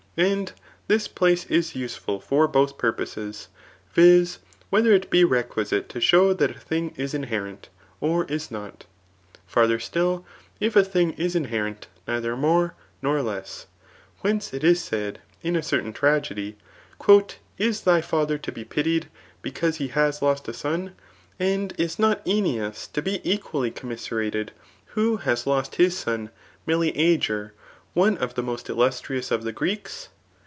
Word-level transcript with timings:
^ 0.17 0.21
And 0.23 0.51
this 0.89 1.07
place 1.07 1.45
b 1.45 1.63
useful 1.73 2.19
for 2.19 2.45
both 2.45 2.77
purposes; 2.77 3.47
viz. 3.93 4.39
whether 4.69 4.91
it 4.91 5.09
be 5.09 5.23
requisite 5.23 5.87
to 5.87 6.01
show 6.01 6.33
that 6.33 6.53
a 6.53 6.59
thing 6.59 6.93
is 6.97 7.13
inherit, 7.13 7.69
or 8.01 8.25
is 8.25 8.51
not. 8.51 8.85
Farther 9.47 9.77
stiU^ 9.79 10.25
if 10.59 10.75
a 10.75 10.83
thing 10.83 11.11
is 11.11 11.33
inherent 11.33 11.87
neither 12.09 12.35
more 12.35 12.75
nor 13.01 13.21
less; 13.21 13.67
whence 14.19 14.53
it 14.53 14.65
is 14.65 14.81
said, 14.83 15.21
[in 15.43 15.55
a 15.55 15.63
certain 15.63 15.93
tragedy,] 15.93 16.57
'^ 16.99 17.35
Is 17.57 17.79
thy 17.83 18.01
father 18.01 18.37
to 18.37 18.51
be 18.51 18.65
pitied, 18.65 19.07
becanse 19.41 19.77
he 19.77 19.87
has 19.87 20.21
lost 20.21 20.45
a 20.49 20.53
son, 20.53 20.93
and 21.39 21.73
is 21.79 21.97
not 21.97 22.23
Oeneus 22.25 22.91
to 22.91 23.01
be 23.01 23.21
equally 23.23 23.71
commiserated, 23.71 24.51
who 24.87 25.17
has 25.17 25.47
lost 25.47 25.75
his 25.75 25.97
son 25.97 26.31
Meleager 26.67 27.53
one 27.93 28.17
of 28.19 28.35
the 28.35 28.41
most 28.41 28.69
illustrious 28.69 29.31
of 29.31 29.43
the 29.43 29.51
Greeks 29.51 30.07